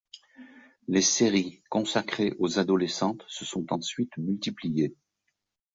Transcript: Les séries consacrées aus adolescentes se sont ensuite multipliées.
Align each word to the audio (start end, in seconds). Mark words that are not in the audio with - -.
Les 0.87 1.03
séries 1.03 1.61
consacrées 1.69 2.33
aus 2.39 2.57
adolescentes 2.57 3.23
se 3.27 3.45
sont 3.45 3.71
ensuite 3.71 4.17
multipliées. 4.17 4.95